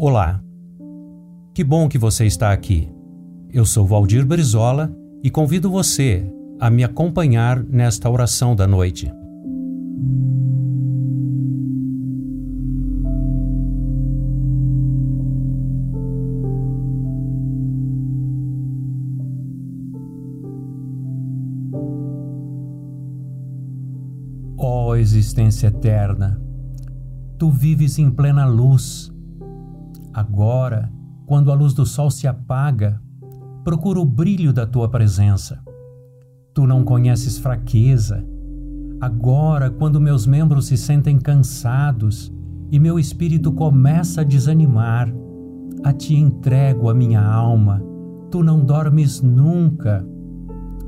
Olá. 0.00 0.40
Que 1.52 1.64
bom 1.64 1.88
que 1.88 1.98
você 1.98 2.24
está 2.24 2.52
aqui. 2.52 2.88
Eu 3.52 3.64
sou 3.64 3.84
Valdir 3.84 4.24
Brizola 4.24 4.96
e 5.24 5.28
convido 5.28 5.68
você 5.68 6.24
a 6.60 6.70
me 6.70 6.84
acompanhar 6.84 7.60
nesta 7.64 8.08
oração 8.08 8.54
da 8.54 8.64
noite. 8.64 9.12
Ó 24.56 24.90
oh, 24.90 24.94
existência 24.94 25.66
eterna, 25.66 26.40
tu 27.36 27.50
vives 27.50 27.98
em 27.98 28.08
plena 28.12 28.46
luz 28.46 29.10
Agora, 30.18 30.90
quando 31.26 31.52
a 31.52 31.54
luz 31.54 31.72
do 31.72 31.86
sol 31.86 32.10
se 32.10 32.26
apaga, 32.26 33.00
procuro 33.62 34.00
o 34.00 34.04
brilho 34.04 34.52
da 34.52 34.66
tua 34.66 34.88
presença. 34.88 35.60
Tu 36.52 36.66
não 36.66 36.82
conheces 36.82 37.38
fraqueza. 37.38 38.26
Agora, 39.00 39.70
quando 39.70 40.00
meus 40.00 40.26
membros 40.26 40.66
se 40.66 40.76
sentem 40.76 41.18
cansados 41.18 42.34
e 42.68 42.80
meu 42.80 42.98
espírito 42.98 43.52
começa 43.52 44.22
a 44.22 44.24
desanimar, 44.24 45.08
a 45.84 45.92
ti 45.92 46.16
entrego 46.16 46.90
a 46.90 46.94
minha 46.94 47.24
alma. 47.24 47.80
Tu 48.28 48.42
não 48.42 48.64
dormes 48.64 49.22
nunca. 49.22 50.04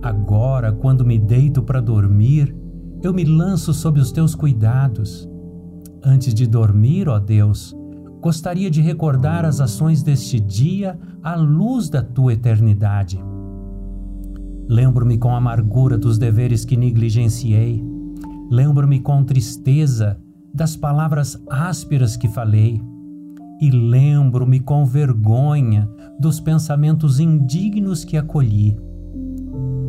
Agora, 0.02 0.73
quando 0.73 1.07
me 1.07 1.21
deito 1.21 1.62
para 1.62 1.80
dormir, 1.80 2.52
eu 3.01 3.15
me 3.15 3.24
lanço 3.24 3.73
sob 3.73 4.01
os 4.01 4.10
teus 4.10 4.35
cuidados. 4.35 5.30
Antes 6.05 6.35
de 6.35 6.49
dormir, 6.49 7.09
ó 7.09 7.21
Deus, 7.21 7.77
gostaria 8.21 8.71
de 8.71 8.82
recordar 8.82 9.45
as 9.45 9.60
ações 9.60 10.02
deste 10.02 10.38
dia 10.38 10.99
à 11.23 11.35
luz 11.35 11.88
da 11.88 12.02
tua 12.02 12.35
eternidade. 12.35 13.18
Lembro-me 14.68 15.18
com 15.18 15.35
amargura 15.35 15.99
dos 15.99 16.18
deveres 16.18 16.65
que 16.65 16.77
negligenciei. 16.77 17.82
Lembro-me 18.51 19.01
com 19.01 19.24
tristeza 19.24 20.21
das 20.54 20.77
palavras 20.77 21.43
ásperas 21.51 22.16
que 22.16 22.29
falei. 22.29 22.80
E 23.60 23.71
lembro-me 23.71 24.60
com 24.60 24.87
vergonha 24.87 25.88
dos 26.18 26.40
pensamentos 26.40 27.18
indignos 27.18 28.05
que 28.05 28.16
acolhi. 28.16 28.77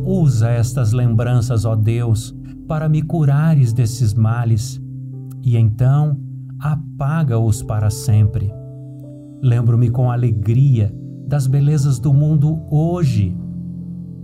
Usa 0.04 0.50
estas 0.50 0.92
lembranças, 0.92 1.64
ó 1.64 1.76
Deus, 1.76 2.34
para 2.66 2.88
me 2.88 3.02
curares 3.02 3.72
desses 3.72 4.14
males. 4.14 4.82
E 5.42 5.56
então 5.56 6.18
apaga-os 6.62 7.60
para 7.60 7.90
sempre. 7.90 8.54
Lembro-me 9.42 9.90
com 9.90 10.10
alegria 10.10 10.94
das 11.26 11.48
belezas 11.48 11.98
do 11.98 12.14
mundo 12.14 12.62
hoje 12.70 13.36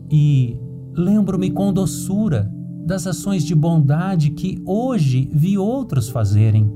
e 0.08 0.56
lembro-me 0.94 1.50
com 1.50 1.72
doçura 1.72 2.50
das 2.86 3.06
ações 3.06 3.42
de 3.42 3.54
bondade 3.54 4.30
que 4.30 4.62
hoje 4.64 5.28
vi 5.34 5.58
outros 5.58 6.08
fazerem. 6.08 6.72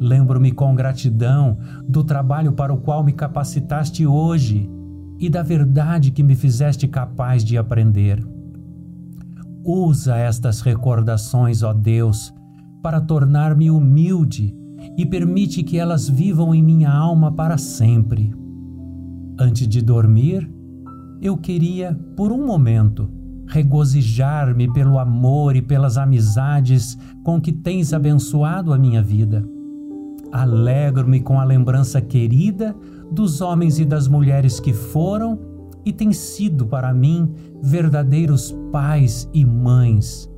Lembro-me 0.00 0.50
com 0.50 0.74
gratidão 0.74 1.58
do 1.86 2.02
trabalho 2.02 2.52
para 2.52 2.72
o 2.72 2.78
qual 2.78 3.04
me 3.04 3.12
capacitaste 3.12 4.06
hoje 4.06 4.68
e 5.18 5.28
da 5.28 5.42
verdade 5.42 6.10
que 6.10 6.22
me 6.22 6.34
fizeste 6.34 6.88
capaz 6.88 7.44
de 7.44 7.58
aprender. 7.58 8.26
Usa 9.62 10.16
estas 10.16 10.60
recordações, 10.60 11.62
ó 11.62 11.72
Deus, 11.72 12.32
para 12.82 13.00
tornar-me 13.00 13.70
humilde 13.70 14.54
e 14.96 15.04
permite 15.04 15.62
que 15.62 15.78
elas 15.78 16.08
vivam 16.08 16.54
em 16.54 16.62
minha 16.62 16.90
alma 16.90 17.32
para 17.32 17.58
sempre. 17.58 18.34
Antes 19.38 19.68
de 19.68 19.82
dormir, 19.82 20.50
eu 21.20 21.36
queria, 21.36 21.98
por 22.16 22.32
um 22.32 22.46
momento, 22.46 23.10
regozijar-me 23.46 24.72
pelo 24.72 24.98
amor 24.98 25.56
e 25.56 25.62
pelas 25.62 25.96
amizades 25.96 26.98
com 27.22 27.40
que 27.40 27.52
tens 27.52 27.92
abençoado 27.92 28.72
a 28.72 28.78
minha 28.78 29.02
vida. 29.02 29.46
Alegro-me 30.32 31.20
com 31.20 31.38
a 31.38 31.44
lembrança 31.44 32.00
querida 32.00 32.74
dos 33.10 33.40
homens 33.40 33.78
e 33.78 33.84
das 33.84 34.08
mulheres 34.08 34.58
que 34.58 34.72
foram 34.72 35.38
e 35.84 35.92
têm 35.92 36.12
sido 36.12 36.66
para 36.66 36.92
mim 36.92 37.30
verdadeiros 37.62 38.54
pais 38.72 39.28
e 39.32 39.44
mães, 39.44 40.28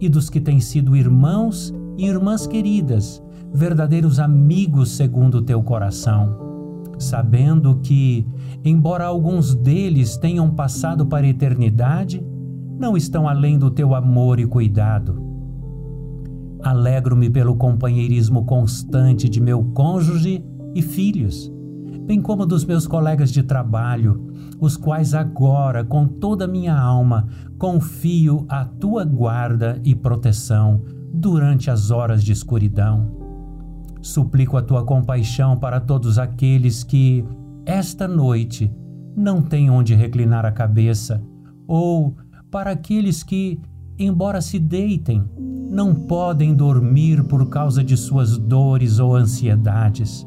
e 0.00 0.08
dos 0.08 0.30
que 0.30 0.40
têm 0.40 0.60
sido 0.60 0.96
irmãos 0.96 1.74
e 1.98 2.06
irmãs 2.06 2.46
queridas 2.46 3.22
verdadeiros 3.52 4.18
amigos 4.18 4.92
segundo 4.92 5.36
o 5.36 5.42
teu 5.42 5.62
coração, 5.62 6.90
sabendo 6.98 7.80
que, 7.80 8.26
embora 8.64 9.04
alguns 9.04 9.54
deles 9.54 10.16
tenham 10.16 10.50
passado 10.50 11.06
para 11.06 11.26
a 11.26 11.30
eternidade, 11.30 12.24
não 12.78 12.96
estão 12.96 13.28
além 13.28 13.58
do 13.58 13.70
teu 13.70 13.94
amor 13.94 14.40
e 14.40 14.46
cuidado. 14.46 15.20
Alegro-me 16.62 17.28
pelo 17.28 17.56
companheirismo 17.56 18.44
constante 18.44 19.28
de 19.28 19.40
meu 19.40 19.62
cônjuge 19.74 20.44
e 20.74 20.80
filhos, 20.80 21.52
bem 22.06 22.20
como 22.20 22.46
dos 22.46 22.64
meus 22.64 22.86
colegas 22.86 23.30
de 23.30 23.42
trabalho, 23.42 24.32
os 24.60 24.76
quais 24.76 25.12
agora, 25.12 25.84
com 25.84 26.06
toda 26.06 26.44
a 26.44 26.48
minha 26.48 26.76
alma, 26.76 27.26
confio 27.58 28.46
à 28.48 28.64
tua 28.64 29.04
guarda 29.04 29.80
e 29.84 29.94
proteção 29.94 30.82
durante 31.12 31.70
as 31.70 31.90
horas 31.90 32.24
de 32.24 32.32
escuridão. 32.32 33.21
Suplico 34.02 34.56
a 34.56 34.62
tua 34.62 34.84
compaixão 34.84 35.56
para 35.56 35.80
todos 35.80 36.18
aqueles 36.18 36.82
que, 36.82 37.24
esta 37.64 38.08
noite, 38.08 38.70
não 39.16 39.40
têm 39.40 39.70
onde 39.70 39.94
reclinar 39.94 40.44
a 40.44 40.50
cabeça, 40.50 41.22
ou 41.68 42.16
para 42.50 42.72
aqueles 42.72 43.22
que, 43.22 43.60
embora 43.96 44.40
se 44.40 44.58
deitem, 44.58 45.24
não 45.70 45.94
podem 45.94 46.54
dormir 46.54 47.22
por 47.24 47.48
causa 47.48 47.82
de 47.82 47.96
suas 47.96 48.36
dores 48.36 48.98
ou 48.98 49.14
ansiedades. 49.14 50.26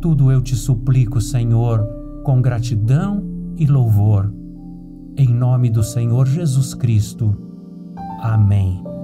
Tudo 0.00 0.30
eu 0.30 0.40
te 0.42 0.54
suplico, 0.54 1.20
Senhor, 1.20 1.84
com 2.22 2.40
gratidão 2.40 3.24
e 3.56 3.66
louvor. 3.66 4.32
Em 5.16 5.28
nome 5.28 5.70
do 5.70 5.82
Senhor 5.82 6.26
Jesus 6.26 6.74
Cristo. 6.74 7.34
Amém. 8.20 8.97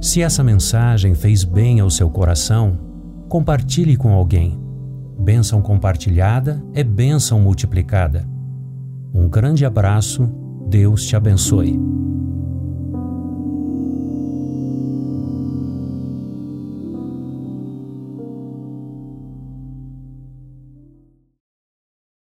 Se 0.00 0.22
essa 0.22 0.42
mensagem 0.42 1.14
fez 1.14 1.44
bem 1.44 1.78
ao 1.78 1.90
seu 1.90 2.08
coração, 2.08 2.78
compartilhe 3.28 3.96
com 3.96 4.12
alguém. 4.12 4.58
Bênção 5.18 5.60
compartilhada 5.60 6.62
é 6.72 6.82
bênção 6.82 7.38
multiplicada. 7.38 8.26
Um 9.12 9.28
grande 9.28 9.66
abraço, 9.66 10.26
Deus 10.70 11.04
te 11.04 11.14
abençoe. 11.14 11.78